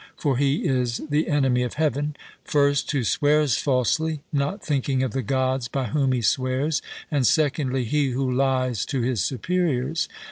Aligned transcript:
For 0.17 0.37
he 0.37 0.65
is 0.65 0.99
the 1.11 1.27
enemy 1.27 1.61
of 1.61 1.75
heaven, 1.75 2.15
first, 2.43 2.89
who 2.89 3.03
swears 3.03 3.57
falsely, 3.59 4.23
not 4.33 4.65
thinking 4.65 5.03
of 5.03 5.11
the 5.11 5.21
Gods 5.21 5.67
by 5.67 5.89
whom 5.89 6.11
he 6.11 6.23
swears, 6.23 6.81
and 7.11 7.27
secondly, 7.27 7.83
he 7.83 8.09
who 8.09 8.33
lies 8.33 8.83
to 8.87 9.01
his 9.03 9.23
superiors. 9.23 10.09